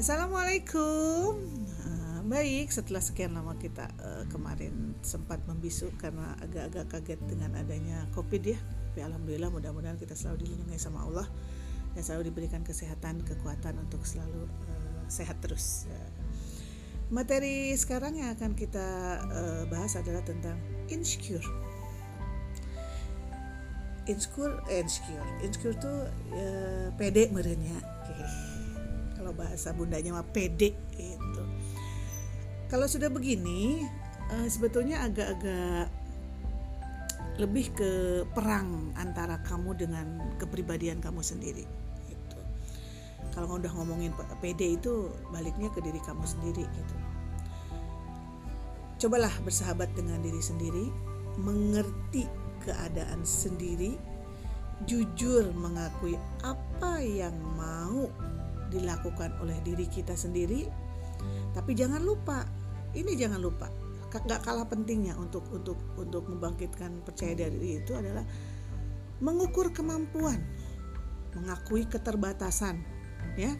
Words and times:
Assalamualaikum. 0.00 1.40
Uh, 1.84 2.20
baik, 2.28 2.72
setelah 2.72 3.04
sekian 3.04 3.36
lama 3.36 3.56
kita 3.60 3.88
uh, 4.00 4.24
kemarin 4.28 4.96
sempat 5.00 5.40
membisu 5.48 5.92
karena 6.00 6.36
agak-agak 6.40 6.88
kaget 6.88 7.20
dengan 7.24 7.56
adanya 7.56 8.08
COVID 8.16 8.42
ya. 8.44 8.56
Tapi 8.90 9.04
alhamdulillah 9.04 9.52
mudah-mudahan 9.52 9.96
kita 10.00 10.12
selalu 10.16 10.48
dilindungi 10.48 10.80
sama 10.80 11.04
Allah 11.04 11.28
dan 11.96 12.02
selalu 12.04 12.32
diberikan 12.32 12.60
kesehatan, 12.60 13.24
kekuatan 13.28 13.76
untuk 13.76 14.04
selalu 14.08 14.48
uh, 14.48 15.04
sehat 15.08 15.40
terus. 15.44 15.88
Uh, 15.88 16.10
materi 17.08 17.72
sekarang 17.76 18.20
yang 18.20 18.36
akan 18.36 18.52
kita 18.56 19.20
uh, 19.20 19.62
bahas 19.68 19.96
adalah 19.96 20.24
tentang 20.24 20.56
insecure. 20.88 21.44
Insecure, 24.10 24.58
eh, 24.66 24.82
insecure, 24.82 25.22
insecure 25.46 25.76
tuh 25.78 26.10
uh, 26.34 26.90
pede 26.98 27.30
merenya. 27.30 27.78
Okay 28.02 28.50
kalau 29.20 29.46
bahasa 29.46 29.70
bundanya 29.70 30.10
mah 30.16 30.26
pede 30.26 30.74
itu 30.98 31.42
kalau 32.66 32.88
sudah 32.90 33.12
begini 33.12 33.84
uh, 34.32 34.48
sebetulnya 34.50 35.06
agak-agak 35.06 35.92
lebih 37.38 37.70
ke 37.76 37.90
perang 38.34 38.96
antara 38.98 39.38
kamu 39.46 39.76
dengan 39.78 40.18
kepribadian 40.40 40.98
kamu 40.98 41.22
sendiri 41.22 41.62
gitu. 42.10 42.38
kalau 43.30 43.60
udah 43.60 43.68
ngomongin 43.76 44.10
pede 44.42 44.80
itu 44.80 45.12
baliknya 45.30 45.70
ke 45.70 45.78
diri 45.78 46.02
kamu 46.02 46.26
sendiri 46.26 46.64
gitu 46.64 46.96
cobalah 49.04 49.30
bersahabat 49.46 49.94
dengan 49.94 50.18
diri 50.24 50.40
sendiri 50.40 50.88
mengerti 51.38 52.24
keadaan 52.64 53.24
sendiri 53.24 53.96
jujur 54.88 55.52
mengakui 55.52 56.16
apa 56.40 57.04
yang 57.04 57.36
mau 57.56 58.08
dilakukan 58.72 59.36
oleh 59.42 59.58
diri 59.66 59.84
kita 59.84 60.16
sendiri. 60.16 60.64
Tapi 61.52 61.76
jangan 61.76 62.00
lupa 62.00 62.46
ini 62.96 63.12
jangan 63.18 63.42
lupa 63.42 63.68
nggak 64.10 64.42
kalah 64.42 64.66
pentingnya 64.66 65.14
untuk 65.14 65.46
untuk 65.54 65.78
untuk 65.94 66.26
membangkitkan 66.26 67.06
percaya 67.06 67.46
diri 67.46 67.78
itu 67.78 67.94
adalah 67.94 68.26
mengukur 69.22 69.70
kemampuan 69.70 70.42
mengakui 71.36 71.86
keterbatasan 71.86 72.82
ya. 73.38 73.54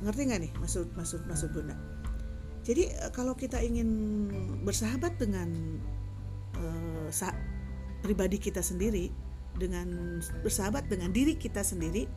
Ngerti 0.00 0.20
nggak 0.24 0.40
nih 0.40 0.52
maksud 0.56 0.96
maksud 0.96 1.28
maksud 1.28 1.52
bunda? 1.52 1.76
Jadi 2.64 2.88
eh, 2.88 3.10
kalau 3.12 3.36
kita 3.36 3.60
ingin 3.60 3.88
bersahabat 4.64 5.20
dengan 5.20 5.52
uh, 6.56 7.08
pribadi 8.00 8.40
kita 8.40 8.64
sendiri 8.64 9.12
dengan 9.56 10.18
bersahabat 10.40 10.88
dengan 10.88 11.12
diri 11.12 11.36
kita 11.36 11.60
sendiri 11.60 12.08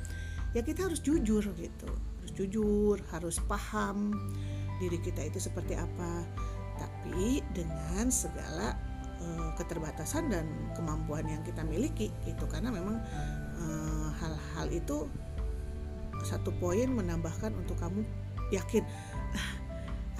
ya 0.53 0.61
kita 0.61 0.87
harus 0.87 1.01
jujur 1.01 1.43
gitu. 1.57 1.89
Harus 1.89 2.33
jujur 2.37 2.97
harus 3.11 3.37
paham 3.49 4.13
diri 4.77 4.97
kita 5.01 5.25
itu 5.27 5.41
seperti 5.41 5.75
apa. 5.75 6.23
Tapi 6.77 7.41
dengan 7.53 8.09
segala 8.09 8.77
uh, 9.21 9.51
keterbatasan 9.57 10.29
dan 10.29 10.45
kemampuan 10.77 11.25
yang 11.25 11.41
kita 11.43 11.65
miliki 11.65 12.13
gitu. 12.25 12.45
Karena 12.49 12.69
memang 12.73 12.97
eh, 13.59 14.07
hal-hal 14.21 14.67
uh, 14.69 14.73
itu 14.73 14.97
satu 16.23 16.53
poin 16.61 16.87
menambahkan 16.87 17.51
untuk 17.57 17.75
kamu 17.81 18.05
yakin 18.53 18.85
ah, 19.33 19.51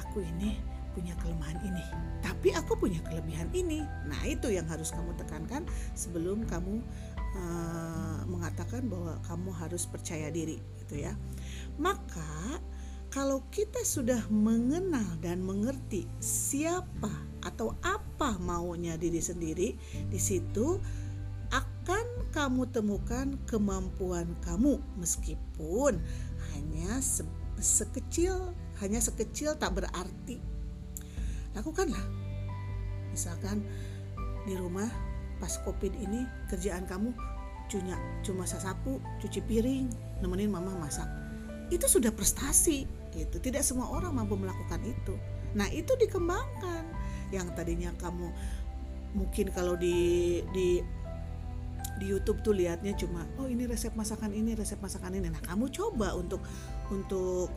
aku 0.02 0.26
ini 0.26 0.58
punya 0.94 1.18
kelemahan 1.20 1.60
ini, 1.66 1.84
tapi 2.22 2.54
aku 2.54 2.78
punya 2.78 3.02
kelebihan 3.06 3.50
ini. 3.52 3.82
Nah, 4.08 4.22
itu 4.30 4.54
yang 4.54 4.70
harus 4.70 4.94
kamu 4.94 5.18
tekankan 5.18 5.66
sebelum 5.98 6.46
kamu 6.46 6.80
uh, 7.38 8.22
mengatakan 8.30 8.86
bahwa 8.88 9.18
kamu 9.26 9.50
harus 9.58 9.90
percaya 9.90 10.30
diri, 10.30 10.62
gitu 10.86 11.04
ya. 11.04 11.14
Maka 11.82 12.62
kalau 13.14 13.46
kita 13.54 13.82
sudah 13.86 14.26
mengenal 14.34 15.06
dan 15.22 15.46
mengerti 15.46 16.10
siapa 16.18 17.14
atau 17.46 17.78
apa 17.86 18.42
maunya 18.42 18.98
diri 18.98 19.22
sendiri, 19.22 19.78
di 20.10 20.20
situ 20.22 20.82
akan 21.54 22.32
kamu 22.34 22.66
temukan 22.74 23.38
kemampuan 23.46 24.34
kamu 24.42 24.82
meskipun 24.98 26.02
hanya 26.56 26.98
se 26.98 27.22
sekecil 27.62 28.56
hanya 28.82 28.98
sekecil 28.98 29.54
tak 29.62 29.78
berarti 29.78 30.42
lakukanlah. 31.58 32.02
Misalkan 33.14 33.62
di 34.44 34.54
rumah 34.58 34.90
pas 35.38 35.60
covid 35.64 35.94
ini 35.96 36.26
kerjaan 36.50 36.86
kamu 36.86 37.14
cuma 37.72 37.96
cuma 38.22 38.44
sasapu 38.44 39.00
cuci 39.24 39.40
piring 39.46 39.88
nemenin 40.20 40.52
mama 40.52 40.76
masak. 40.78 41.08
Itu 41.72 41.88
sudah 41.88 42.12
prestasi 42.14 42.86
itu 43.14 43.38
tidak 43.38 43.62
semua 43.62 43.94
orang 43.94 44.18
mampu 44.18 44.34
melakukan 44.34 44.82
itu. 44.82 45.16
Nah 45.54 45.70
itu 45.70 45.94
dikembangkan. 45.94 46.86
Yang 47.30 47.48
tadinya 47.54 47.90
kamu 48.02 48.30
mungkin 49.14 49.54
kalau 49.54 49.78
di 49.78 50.42
di 50.54 50.82
di 52.02 52.06
YouTube 52.10 52.42
tuh 52.42 52.58
lihatnya 52.58 52.98
cuma 52.98 53.22
oh 53.38 53.46
ini 53.46 53.70
resep 53.70 53.94
masakan 53.94 54.34
ini 54.34 54.58
resep 54.58 54.82
masakan 54.82 55.22
ini. 55.22 55.30
Nah 55.30 55.42
kamu 55.46 55.70
coba 55.70 56.18
untuk 56.18 56.42
untuk 56.90 57.54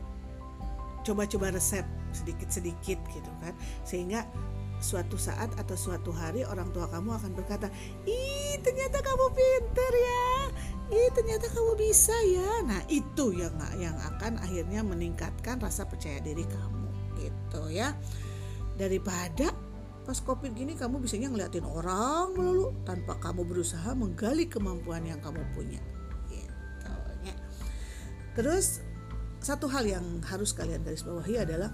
coba-coba 1.07 1.55
resep 1.55 1.87
sedikit-sedikit 2.11 2.99
gitu 3.15 3.31
kan. 3.39 3.55
Sehingga 3.87 4.27
suatu 4.77 5.17
saat 5.17 5.49
atau 5.57 5.73
suatu 5.73 6.13
hari 6.13 6.45
orang 6.45 6.69
tua 6.75 6.85
kamu 6.93 7.17
akan 7.17 7.33
berkata 7.33 7.73
ih 8.05 8.61
ternyata 8.61 9.01
kamu 9.01 9.27
pinter 9.33 9.93
ya. 9.95 10.29
Ih 10.87 11.11
ternyata 11.15 11.47
kamu 11.51 11.73
bisa 11.79 12.15
ya. 12.27 12.67
Nah 12.67 12.83
itu 12.91 13.33
yang 13.33 13.55
yang 13.79 13.97
akan 13.97 14.39
akhirnya 14.43 14.83
meningkatkan 14.83 15.63
rasa 15.63 15.87
percaya 15.87 16.21
diri 16.21 16.45
kamu 16.45 16.89
gitu 17.23 17.63
ya. 17.73 17.95
Daripada 18.77 19.55
pas 20.07 20.23
covid 20.23 20.55
gini 20.55 20.79
kamu 20.79 21.03
bisanya 21.03 21.33
ngeliatin 21.33 21.67
orang 21.67 22.31
melulu 22.39 22.71
tanpa 22.87 23.19
kamu 23.19 23.43
berusaha 23.43 23.91
menggali 23.99 24.47
kemampuan 24.47 25.03
yang 25.03 25.19
kamu 25.19 25.43
punya 25.57 25.83
gitu 26.31 26.95
ya. 27.27 27.35
Terus 28.39 28.85
satu 29.47 29.71
hal 29.71 29.87
yang 29.87 30.03
harus 30.27 30.51
kalian 30.51 30.83
garis 30.83 31.07
bawahi 31.07 31.47
adalah 31.47 31.71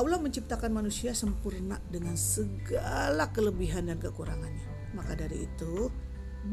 Allah 0.00 0.16
menciptakan 0.16 0.72
manusia 0.72 1.12
sempurna 1.12 1.76
dengan 1.92 2.16
segala 2.16 3.28
kelebihan 3.36 3.92
dan 3.92 4.00
kekurangannya. 4.00 4.96
Maka 4.96 5.12
dari 5.12 5.44
itu, 5.44 5.92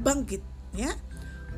bangkit 0.03 0.43
ya, 0.75 0.91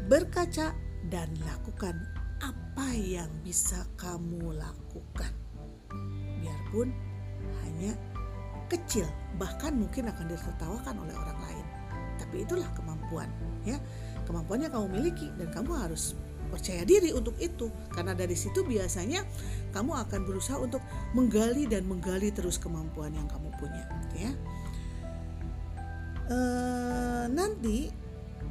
berkaca 0.06 0.78
dan 1.10 1.34
lakukan 1.42 1.98
apa 2.46 2.94
yang 2.94 3.30
bisa 3.42 3.82
kamu 3.98 4.54
lakukan. 4.54 5.34
Biarpun 6.38 6.94
hanya 7.66 7.98
kecil, 8.70 9.10
bahkan 9.42 9.74
mungkin 9.74 10.14
akan 10.14 10.30
ditertawakan 10.30 11.02
oleh 11.02 11.18
orang 11.18 11.40
lain. 11.50 11.66
Tapi 12.22 12.46
itulah 12.46 12.70
kemampuan 12.78 13.34
ya. 13.66 13.82
Kemampuan 14.30 14.62
yang 14.62 14.70
kamu 14.70 15.02
miliki 15.02 15.34
dan 15.42 15.50
kamu 15.50 15.74
harus 15.74 16.14
percaya 16.52 16.84
diri 16.84 17.16
untuk 17.16 17.40
itu. 17.40 17.72
Karena 17.96 18.12
dari 18.12 18.36
situ 18.36 18.68
biasanya 18.68 19.24
kamu 19.72 19.96
akan 20.08 20.20
berusaha 20.28 20.60
untuk 20.60 20.84
menggali 21.16 21.66
dan 21.66 21.88
menggali 21.88 22.30
terus 22.36 22.60
kemampuan 22.60 23.16
yang 23.16 23.26
kamu 23.32 23.48
punya 23.56 23.88
ya. 24.12 24.32
E, 26.28 26.38
nanti 27.32 27.88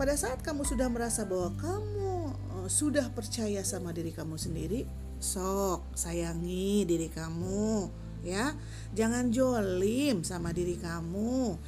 pada 0.01 0.17
saat 0.17 0.41
kamu 0.41 0.65
sudah 0.65 0.89
merasa 0.89 1.29
bahwa 1.29 1.53
kamu 1.61 2.13
e, 2.33 2.57
sudah 2.73 3.13
percaya 3.13 3.61
sama 3.63 3.93
diri 3.93 4.17
kamu 4.17 4.41
sendiri 4.41 4.89
sok 5.21 5.93
sayangi 5.93 6.89
diri 6.89 7.13
kamu 7.13 7.93
ya. 8.25 8.57
Jangan 8.97 9.29
jolim 9.29 10.25
sama 10.25 10.51
diri 10.57 10.81
kamu. 10.81 11.61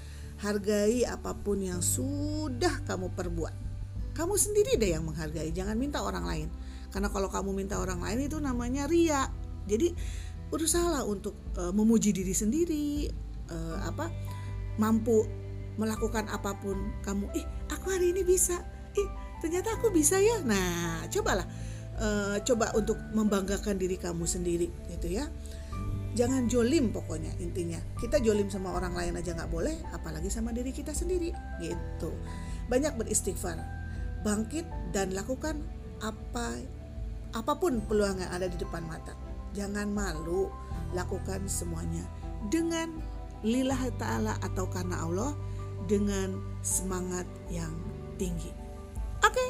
Hargai 0.42 1.06
apa 1.06 1.38
pun 1.38 1.62
yang 1.62 1.78
sudah 1.78 2.82
kamu 2.82 3.14
perbuat 3.14 3.61
kamu 4.12 4.36
sendiri 4.36 4.76
deh 4.76 4.92
yang 4.92 5.04
menghargai 5.08 5.48
jangan 5.52 5.76
minta 5.76 6.04
orang 6.04 6.24
lain. 6.28 6.48
Karena 6.92 7.08
kalau 7.08 7.32
kamu 7.32 7.56
minta 7.56 7.80
orang 7.80 8.04
lain 8.04 8.28
itu 8.28 8.36
namanya 8.36 8.84
ria. 8.84 9.32
Jadi 9.64 9.96
berusahalah 10.52 11.08
untuk 11.08 11.32
uh, 11.56 11.72
memuji 11.72 12.12
diri 12.12 12.36
sendiri 12.36 13.08
uh, 13.48 13.88
apa 13.88 14.12
mampu 14.76 15.24
melakukan 15.80 16.28
apa 16.28 16.52
pun 16.60 16.76
kamu. 17.00 17.32
Ih 17.32 17.46
aku 17.72 17.88
hari 17.88 18.12
ini 18.12 18.20
bisa. 18.20 18.60
Ih 18.92 19.08
ternyata 19.40 19.80
aku 19.80 19.88
bisa 19.88 20.20
ya. 20.20 20.44
Nah 20.44 21.08
cobalah 21.08 21.48
uh, 21.96 22.36
coba 22.44 22.76
untuk 22.76 23.00
membanggakan 23.16 23.80
diri 23.80 23.96
kamu 23.96 24.28
sendiri 24.28 24.68
gitu 24.92 25.08
ya. 25.08 25.24
Jangan 26.12 26.44
jolim 26.44 26.92
pokoknya 26.92 27.32
intinya. 27.40 27.80
Kita 27.96 28.20
jolim 28.20 28.52
sama 28.52 28.76
orang 28.76 28.92
lain 28.92 29.16
aja 29.16 29.32
nggak 29.32 29.48
boleh 29.48 29.80
apalagi 29.96 30.28
sama 30.28 30.52
diri 30.52 30.68
kita 30.68 30.92
sendiri 30.92 31.32
gitu. 31.64 32.12
Banyak 32.68 33.00
beristighfar 33.00 33.81
bangkit 34.22 34.66
dan 34.94 35.14
lakukan 35.14 35.60
apa 36.02 36.58
apa 37.32 37.52
pun 37.56 37.80
peluang 37.86 38.20
yang 38.20 38.30
ada 38.32 38.46
di 38.48 38.58
depan 38.58 38.84
mata. 38.86 39.14
Jangan 39.52 39.92
malu, 39.92 40.48
lakukan 40.96 41.44
semuanya 41.44 42.04
dengan 42.48 42.88
lillah 43.44 43.90
ta'ala 44.00 44.38
atau 44.40 44.64
karena 44.70 45.02
Allah 45.02 45.32
dengan 45.90 46.38
semangat 46.62 47.26
yang 47.50 47.72
tinggi. 48.16 48.50
Oke, 49.22 49.46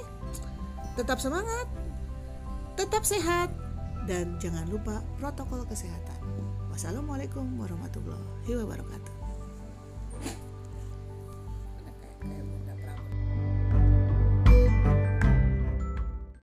tetap 0.97 1.21
semangat. 1.21 1.69
tetap 2.73 3.05
sehat 3.05 3.53
dan 4.09 4.41
jangan 4.41 4.65
lupa 4.73 5.05
protokol 5.21 5.61
kesehatan. 5.69 6.19
Wassalamualaikum 6.73 7.45
warahmatullahi 7.61 8.49
wabarakatuh. 8.49 9.15